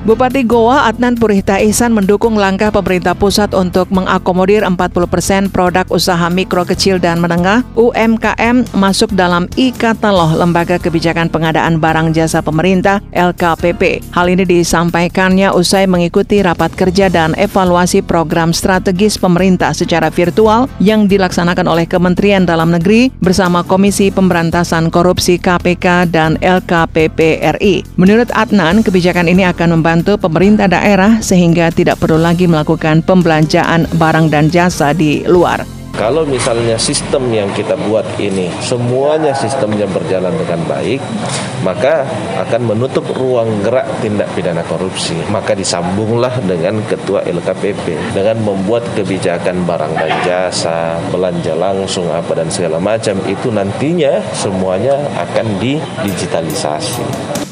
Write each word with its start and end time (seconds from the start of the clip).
Bupati 0.00 0.48
Goa 0.48 0.88
Adnan 0.88 1.12
Purihta 1.12 1.60
Ihsan 1.60 1.92
mendukung 1.92 2.32
langkah 2.32 2.72
pemerintah 2.72 3.12
pusat 3.12 3.52
untuk 3.52 3.92
mengakomodir 3.92 4.64
40% 4.64 5.52
produk 5.52 5.84
usaha 5.92 6.24
mikro 6.32 6.64
kecil 6.64 6.96
dan 6.96 7.20
menengah 7.20 7.60
UMKM 7.76 8.64
masuk 8.72 9.12
dalam 9.12 9.44
e-katalog 9.60 10.40
Lembaga 10.40 10.80
Kebijakan 10.80 11.28
Pengadaan 11.28 11.84
Barang 11.84 12.16
Jasa 12.16 12.40
Pemerintah 12.40 13.04
LKPP. 13.12 14.00
Hal 14.16 14.32
ini 14.32 14.48
disampaikannya 14.48 15.52
usai 15.52 15.84
mengikuti 15.84 16.40
rapat 16.40 16.72
kerja 16.72 17.12
dan 17.12 17.36
evaluasi 17.36 18.00
program 18.00 18.56
strategis 18.56 19.20
pemerintah 19.20 19.76
secara 19.76 20.08
virtual 20.08 20.64
yang 20.80 21.12
dilaksanakan 21.12 21.68
oleh 21.68 21.84
Kementerian 21.84 22.48
Dalam 22.48 22.72
Negeri 22.72 23.12
bersama 23.20 23.60
Komisi 23.60 24.08
Pemberantasan 24.08 24.88
Korupsi 24.88 25.36
KPK 25.36 26.08
dan 26.08 26.40
LKPP 26.40 27.44
RI. 27.60 27.84
Menurut 28.00 28.32
Adnan, 28.32 28.80
kebijakan 28.80 29.28
ini 29.28 29.44
akan 29.44 29.76
membantu 29.76 29.89
membantu 29.90 30.22
pemerintah 30.30 30.70
daerah 30.70 31.18
sehingga 31.18 31.66
tidak 31.74 31.98
perlu 31.98 32.14
lagi 32.22 32.46
melakukan 32.46 33.02
pembelanjaan 33.02 33.90
barang 33.90 34.30
dan 34.30 34.46
jasa 34.46 34.94
di 34.94 35.26
luar. 35.26 35.66
Kalau 35.98 36.22
misalnya 36.22 36.78
sistem 36.78 37.26
yang 37.34 37.50
kita 37.58 37.74
buat 37.90 38.06
ini 38.22 38.54
semuanya 38.62 39.34
sistemnya 39.34 39.90
berjalan 39.90 40.30
dengan 40.38 40.62
baik, 40.70 41.02
maka 41.66 42.06
akan 42.38 42.70
menutup 42.70 43.02
ruang 43.18 43.66
gerak 43.66 43.82
tindak 43.98 44.30
pidana 44.38 44.62
korupsi. 44.62 45.18
Maka 45.26 45.58
disambunglah 45.58 46.38
dengan 46.46 46.78
ketua 46.86 47.26
LKPP 47.26 48.14
dengan 48.14 48.38
membuat 48.46 48.86
kebijakan 48.94 49.66
barang 49.66 49.98
dan 49.98 50.14
jasa, 50.22 51.02
belanja 51.10 51.58
langsung 51.58 52.06
apa 52.14 52.38
dan 52.38 52.46
segala 52.46 52.78
macam 52.78 53.18
itu 53.26 53.50
nantinya 53.50 54.22
semuanya 54.30 54.94
akan 55.18 55.58
didigitalisasi. 55.58 57.50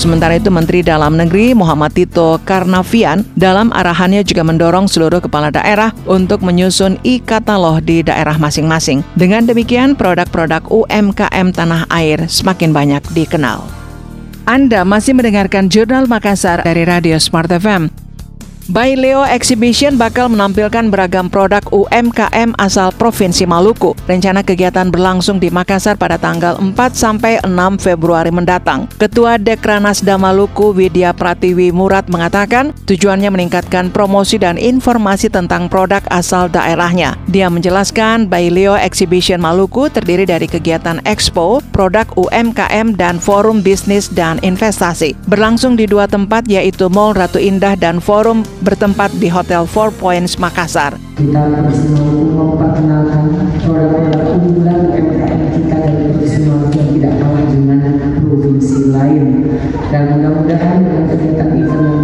Sementara 0.00 0.40
itu 0.40 0.48
Menteri 0.48 0.80
Dalam 0.80 1.12
Negeri 1.12 1.52
Muhammad 1.52 1.92
Tito 1.92 2.40
Karnavian 2.48 3.20
dalam 3.36 3.68
arahannya 3.68 4.24
juga 4.24 4.40
mendorong 4.40 4.88
seluruh 4.88 5.20
kepala 5.20 5.52
daerah 5.52 5.92
untuk 6.08 6.40
menyusun 6.40 6.96
e-katalog 7.04 7.84
di 7.84 8.00
daerah 8.00 8.40
masing-masing. 8.40 9.04
Dengan 9.12 9.44
demikian 9.44 9.92
produk-produk 9.92 10.64
UMKM 10.72 11.52
tanah 11.52 11.84
air 11.92 12.24
semakin 12.32 12.72
banyak 12.72 13.04
dikenal. 13.12 13.60
Anda 14.48 14.88
masih 14.88 15.12
mendengarkan 15.12 15.68
Jurnal 15.68 16.08
Makassar 16.08 16.64
dari 16.64 16.88
Radio 16.88 17.20
Smart 17.20 17.52
FM. 17.52 18.09
By 18.70 18.94
Leo 18.94 19.26
Exhibition 19.26 19.98
bakal 19.98 20.30
menampilkan 20.30 20.94
beragam 20.94 21.26
produk 21.26 21.58
UMKM 21.74 22.54
asal 22.54 22.94
Provinsi 22.94 23.42
Maluku. 23.42 23.98
Rencana 24.06 24.46
kegiatan 24.46 24.94
berlangsung 24.94 25.42
di 25.42 25.50
Makassar 25.50 25.98
pada 25.98 26.14
tanggal 26.14 26.54
4 26.54 26.78
sampai 26.94 27.42
6 27.42 27.50
Februari 27.82 28.30
mendatang. 28.30 28.86
Ketua 28.94 29.42
Dekranasda 29.42 30.14
Maluku 30.14 30.70
Widya 30.70 31.10
Pratiwi 31.10 31.74
Murad 31.74 32.06
mengatakan 32.14 32.70
tujuannya 32.86 33.34
meningkatkan 33.34 33.90
promosi 33.90 34.38
dan 34.38 34.54
informasi 34.54 35.26
tentang 35.34 35.66
produk 35.66 36.06
asal 36.06 36.46
daerahnya. 36.46 37.18
Dia 37.26 37.50
menjelaskan 37.50 38.30
By 38.30 38.54
Leo 38.54 38.78
Exhibition 38.78 39.42
Maluku 39.42 39.90
terdiri 39.90 40.30
dari 40.30 40.46
kegiatan 40.46 41.02
expo, 41.10 41.58
produk 41.74 42.06
UMKM 42.14 42.94
dan 42.94 43.18
forum 43.18 43.66
bisnis 43.66 44.06
dan 44.14 44.38
investasi. 44.46 45.18
Berlangsung 45.26 45.74
di 45.74 45.90
dua 45.90 46.06
tempat 46.06 46.46
yaitu 46.46 46.86
Mall 46.86 47.18
Ratu 47.18 47.42
Indah 47.42 47.74
dan 47.74 47.98
Forum 47.98 48.46
bertempat 48.60 49.10
di 49.16 49.32
Hotel 49.32 49.64
Four 49.64 49.90
Points 49.96 50.36
Makassar. 50.36 51.00
Kita 51.16 51.42
terus 51.52 51.80
memperkenalkan 52.36 53.32
produk-produk 53.60 54.22
unggulan 54.36 54.80
UMKM 54.88 55.40
kita 55.56 55.76
dari 55.80 56.04
Provinsi 56.12 56.40
yang 56.76 56.88
tidak 56.96 57.12
kalah 57.20 57.44
dengan 57.48 57.80
provinsi 58.24 58.78
lain. 58.92 59.24
Dan 59.90 60.02
mudah-mudahan 60.16 60.78
dengan 60.84 61.04
kegiatan 61.08 61.48
event 61.56 61.99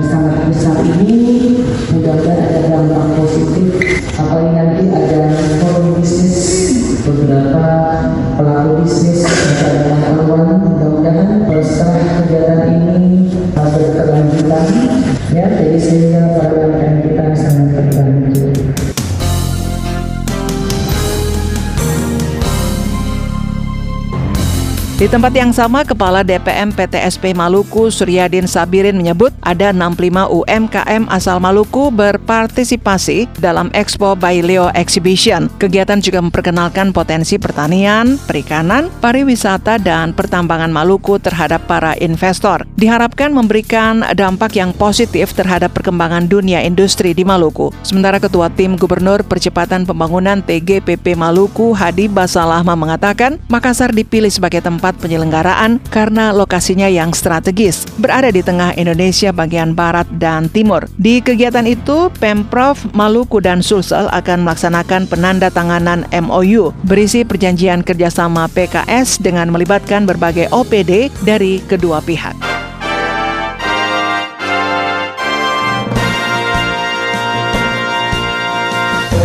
Di 24.96 25.12
tempat 25.12 25.36
yang 25.36 25.52
sama, 25.52 25.84
Kepala 25.84 26.24
DPM 26.24 26.72
PTSP 26.72 27.36
Maluku 27.36 27.92
Suryadin 27.92 28.48
Sabirin 28.48 28.96
menyebut 28.96 29.28
ada 29.44 29.68
65 29.68 30.24
UMKM 30.32 31.04
asal 31.12 31.36
Maluku 31.36 31.92
berpartisipasi 31.92 33.28
dalam 33.36 33.68
Expo 33.76 34.16
by 34.16 34.40
Leo 34.40 34.72
Exhibition. 34.72 35.52
Kegiatan 35.60 36.00
juga 36.00 36.24
memperkenalkan 36.24 36.96
potensi 36.96 37.36
pertanian, 37.36 38.16
perikanan, 38.24 38.88
pariwisata, 39.04 39.76
dan 39.84 40.16
pertambangan 40.16 40.72
Maluku 40.72 41.20
terhadap 41.20 41.68
para 41.68 41.92
investor. 42.00 42.64
Diharapkan 42.80 43.36
memberikan 43.36 44.00
dampak 44.16 44.56
yang 44.56 44.72
positif 44.72 45.36
terhadap 45.36 45.76
perkembangan 45.76 46.24
dunia 46.24 46.64
industri 46.64 47.12
di 47.12 47.20
Maluku. 47.20 47.68
Sementara 47.84 48.16
Ketua 48.16 48.48
Tim 48.48 48.80
Gubernur 48.80 49.20
Percepatan 49.28 49.84
Pembangunan 49.84 50.40
TGPP 50.40 51.20
Maluku 51.20 51.76
Hadi 51.76 52.08
Basalahma 52.08 52.72
mengatakan 52.72 53.36
Makassar 53.52 53.92
dipilih 53.92 54.32
sebagai 54.32 54.64
tempat 54.64 54.85
tempat 54.86 55.02
penyelenggaraan 55.02 55.82
karena 55.90 56.30
lokasinya 56.30 56.86
yang 56.86 57.10
strategis, 57.10 57.90
berada 57.98 58.30
di 58.30 58.38
tengah 58.38 58.70
Indonesia 58.78 59.34
bagian 59.34 59.74
barat 59.74 60.06
dan 60.14 60.46
timur. 60.46 60.86
Di 60.94 61.18
kegiatan 61.18 61.66
itu, 61.66 62.06
Pemprov 62.22 62.78
Maluku 62.94 63.42
dan 63.42 63.66
Sulsel 63.66 64.06
akan 64.14 64.46
melaksanakan 64.46 65.10
penanda 65.10 65.50
tanganan 65.50 66.06
MOU 66.14 66.70
berisi 66.86 67.26
perjanjian 67.26 67.82
kerjasama 67.82 68.46
PKS 68.46 69.18
dengan 69.18 69.50
melibatkan 69.50 70.06
berbagai 70.06 70.54
OPD 70.54 71.10
dari 71.26 71.58
kedua 71.66 71.98
pihak. 71.98 72.38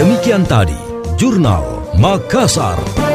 Demikian 0.01 0.41
tadi, 0.49 0.73
Jurnal 1.22 1.85
Makassar. 2.01 3.10